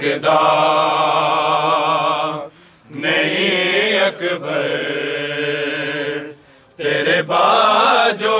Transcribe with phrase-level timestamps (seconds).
[0.00, 0.36] سکدا
[2.92, 4.68] نہیں اکبر
[6.78, 8.38] تیرے باجو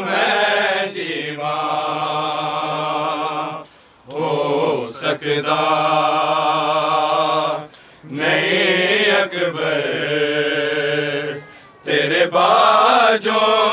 [0.00, 1.54] میں جیوا
[4.08, 5.60] ہو سکدا
[8.12, 9.80] نہیں اکبر
[11.84, 13.63] تیرے باجو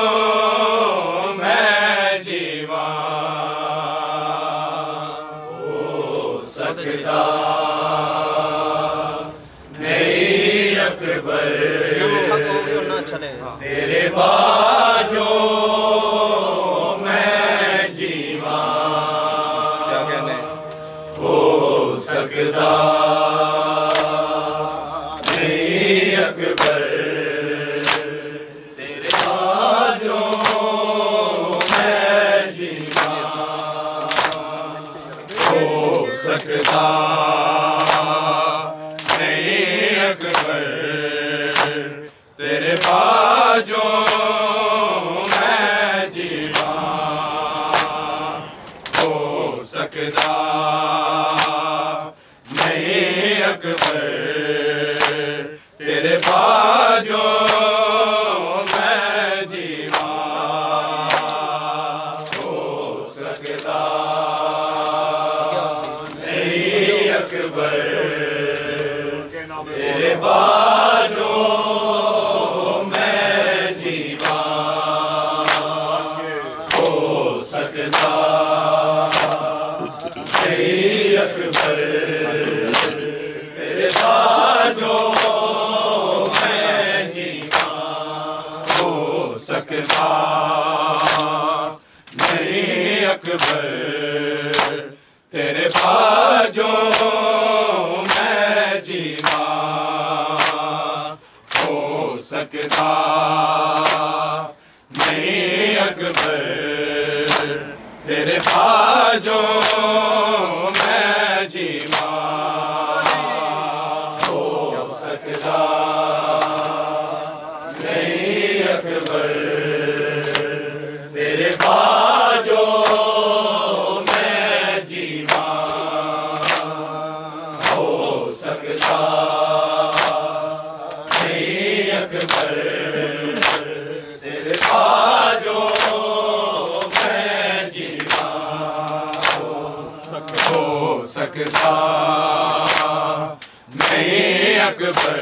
[144.93, 145.20] your.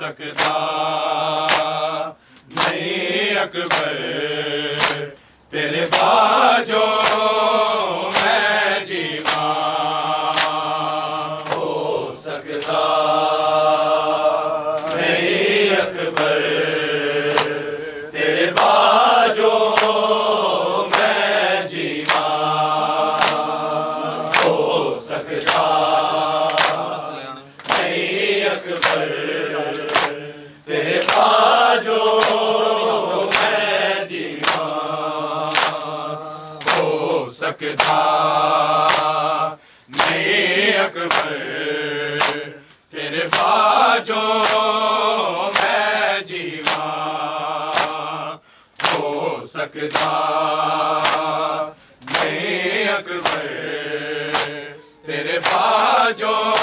[0.00, 0.52] سکتا
[2.50, 5.08] نہیں اکبر
[5.52, 6.84] تیرے باجو
[44.06, 44.20] جو
[45.54, 46.86] میں جیوا
[48.78, 50.10] ہو سکتا
[52.02, 53.46] نہیں اکبر
[55.06, 56.59] تیرے باجو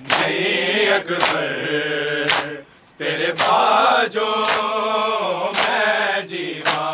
[0.00, 2.26] نہیں اکبر
[3.00, 4.28] تیرے باجو
[5.54, 6.88] میں جیوا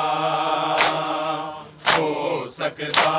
[1.88, 3.10] ہو سکتا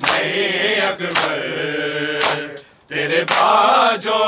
[0.00, 1.40] نہیں اکبر
[2.88, 4.20] تیرے باجو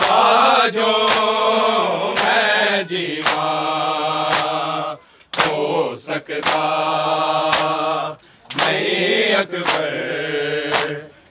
[0.00, 0.92] باجو
[2.14, 3.52] میں جیوا
[5.38, 6.62] ہو سکتا۔
[8.56, 9.90] نہیں اکبر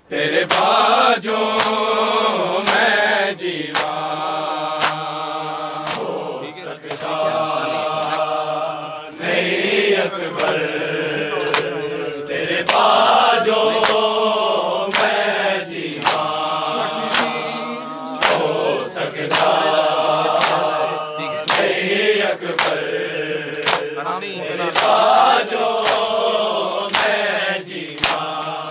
[0.10, 1.40] تیرے باجو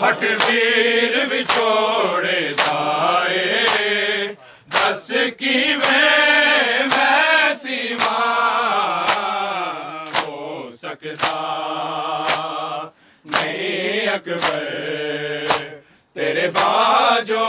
[0.02, 2.24] ہٹ ویر بچھوڑ
[2.58, 3.46] دائے
[4.68, 8.18] دس کی میں میں سیما
[10.16, 11.36] ہو سکتا
[13.24, 14.66] نہیں اکبر
[16.16, 17.48] تیرے باجوں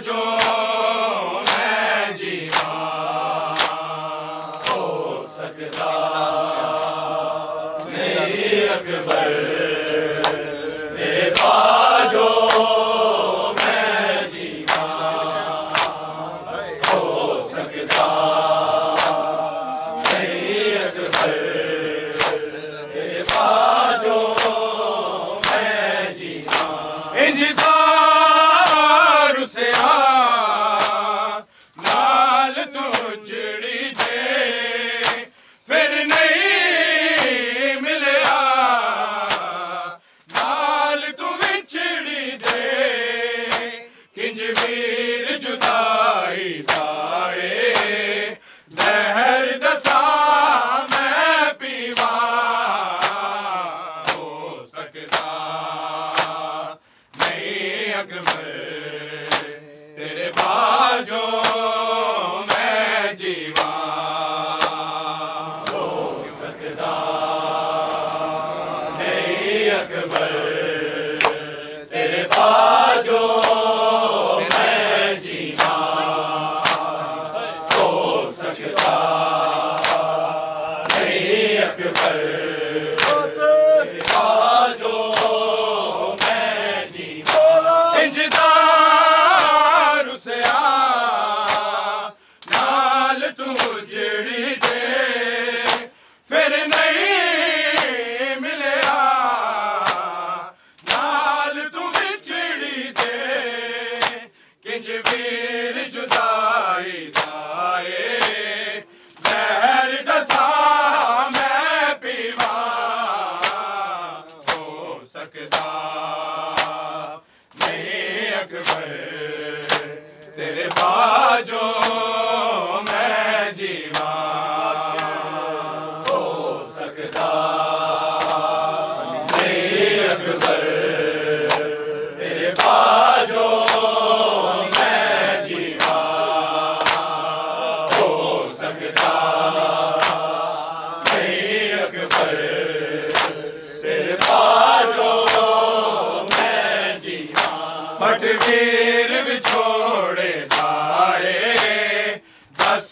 [0.00, 0.45] جو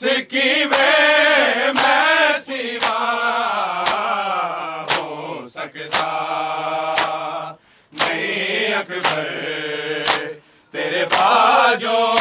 [0.05, 1.73] میں
[2.47, 3.01] سوا
[5.49, 6.11] سکتا۔
[7.93, 9.29] نہیں اکبر
[10.73, 12.14] تیرے باجوں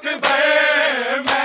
[0.00, 1.39] batem pra ele.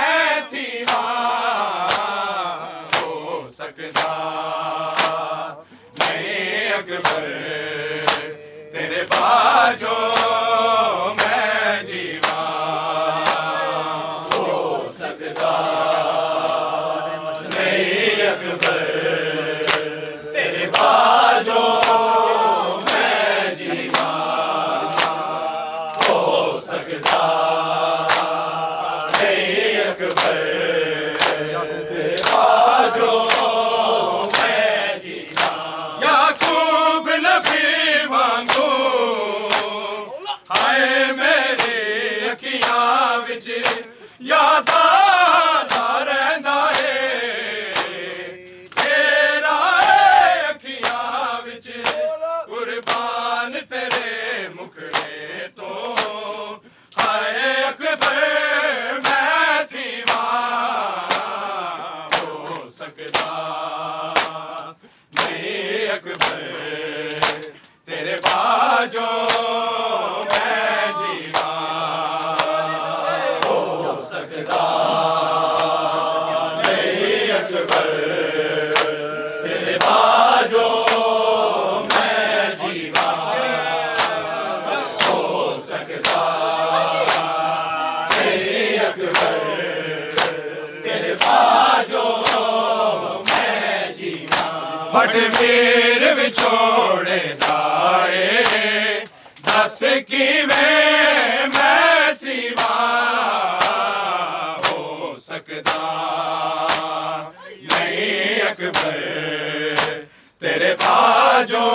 [110.40, 111.66] تیرے باجوں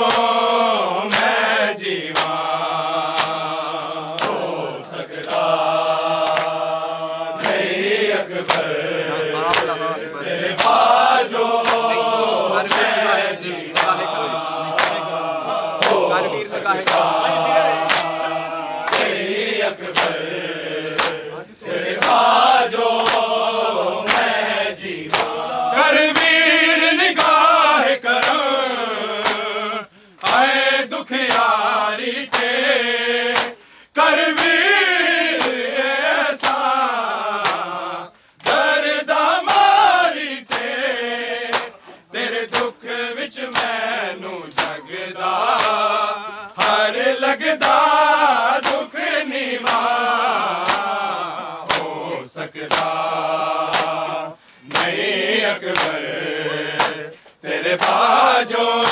[58.51, 58.90] جو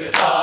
[0.00, 0.39] کتاب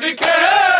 [0.00, 0.79] کے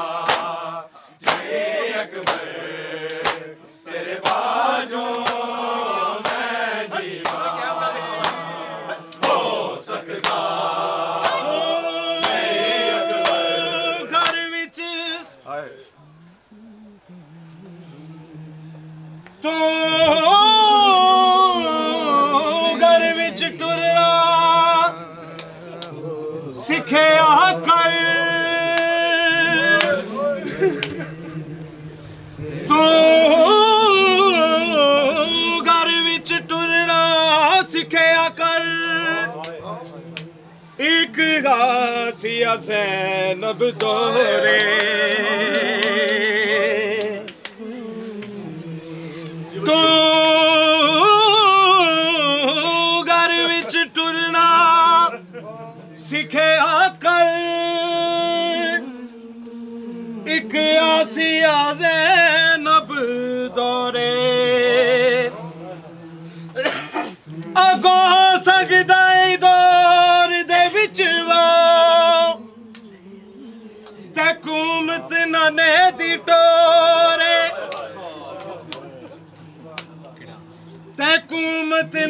[42.59, 44.59] زینب دورے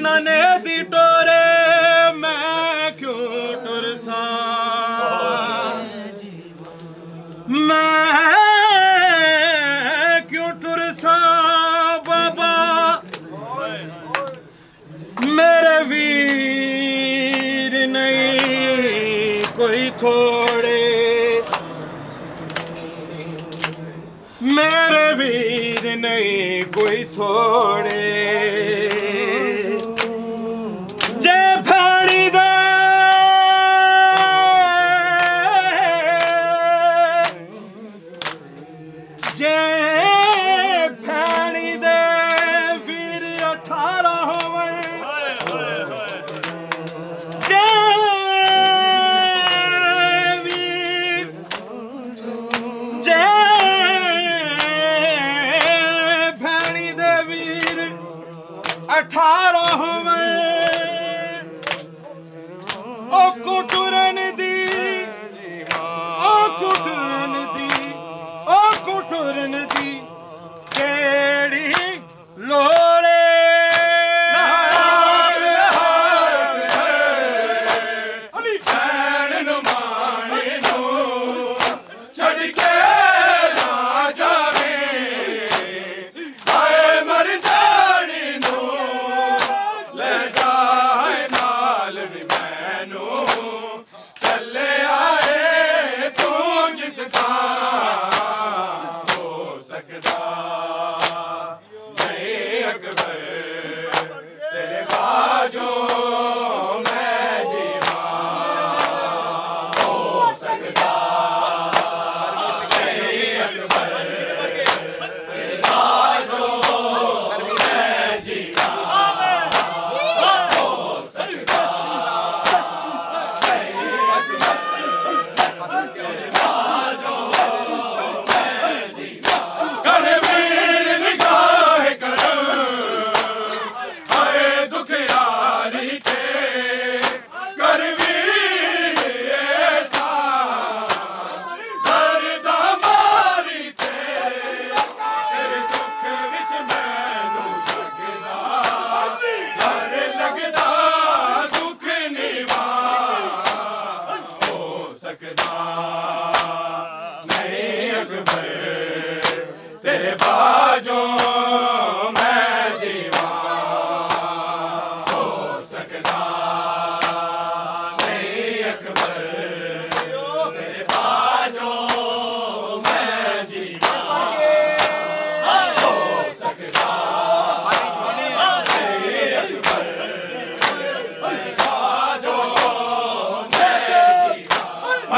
[0.01, 0.41] ننے
[0.91, 4.21] ٹو رے میں کیوں ٹرساں
[7.59, 7.81] میں
[10.29, 11.17] کیوں ٹرساں
[12.07, 12.53] بابا
[15.27, 16.07] میرے بھی
[17.87, 20.79] نہیں کوئی تھوڑے
[24.43, 28.10] میرے بھی تھوڑے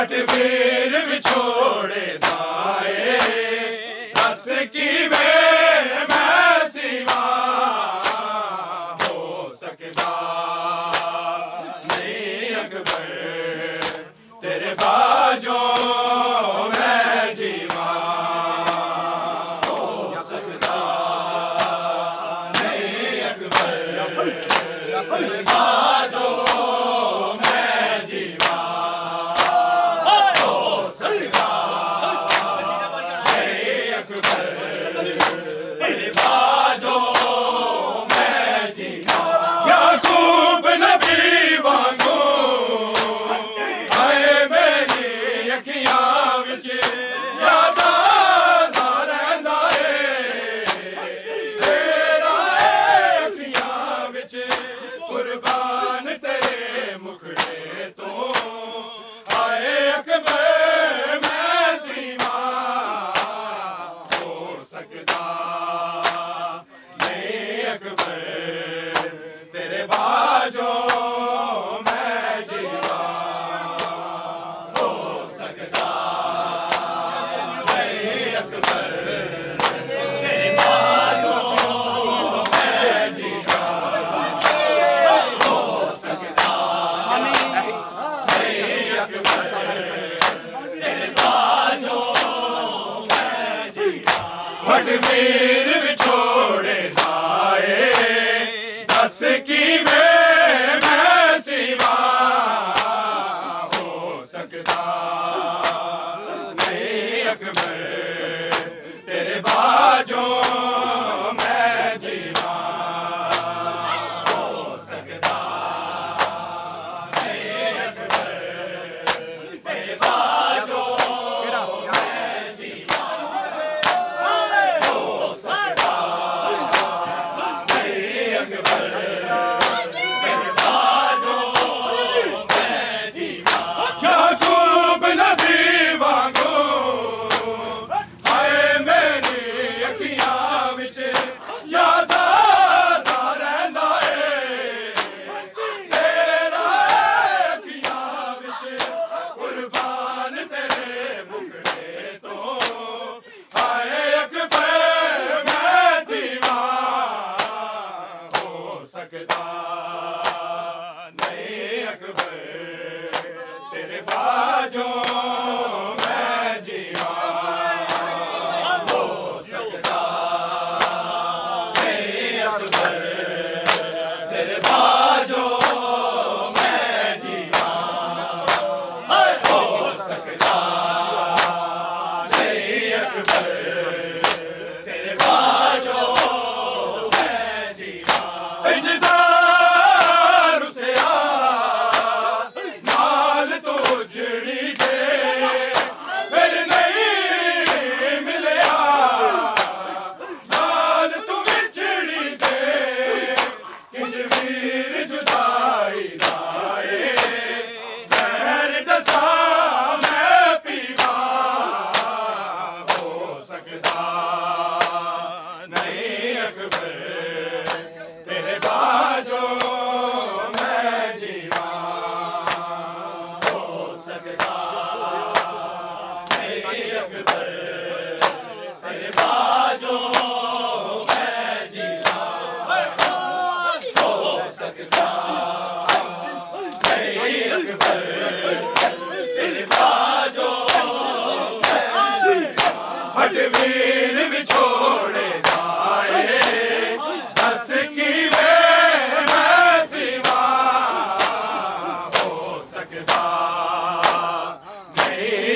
[0.09, 1.82] پھر وچھوڑ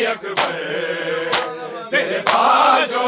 [0.09, 3.05] اکبر تیرے باجو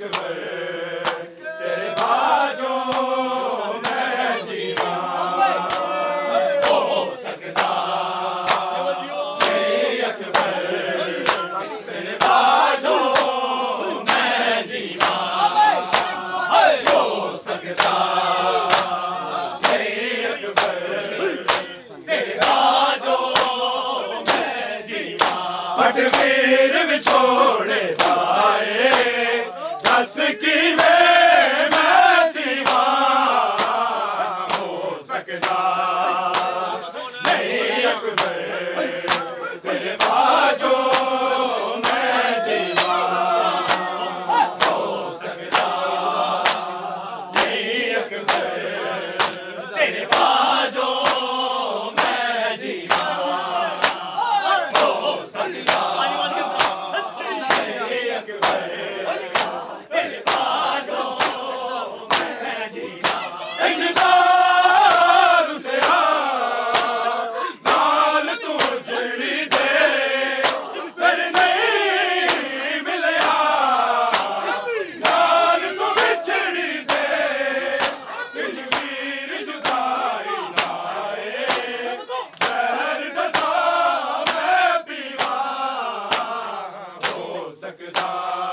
[0.00, 0.59] Danke, Danke.
[87.60, 88.49] سکتا